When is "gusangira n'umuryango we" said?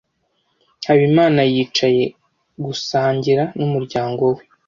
2.65-4.43